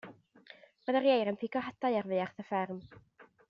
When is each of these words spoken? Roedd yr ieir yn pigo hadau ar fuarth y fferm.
Roedd 0.87 0.97
yr 1.01 1.07
ieir 1.11 1.31
yn 1.33 1.39
pigo 1.43 1.63
hadau 1.67 2.01
ar 2.01 2.11
fuarth 2.17 2.43
y 2.45 2.47
fferm. 2.51 2.85